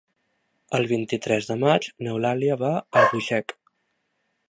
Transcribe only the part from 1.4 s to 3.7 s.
de maig n'Eulàlia va a Albuixec.